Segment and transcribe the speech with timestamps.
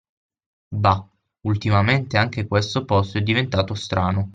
[0.73, 1.07] Bah,
[1.41, 4.29] ultimamente anche questo posto è diventato strano.